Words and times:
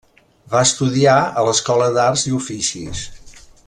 Va 0.53 0.61
estudiar 0.67 1.17
a 1.41 1.45
l'Escola 1.49 1.93
d'Arts 1.99 2.27
i 2.31 2.37
Oficis. 2.43 3.09